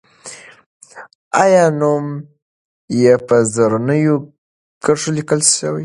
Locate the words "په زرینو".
3.27-4.15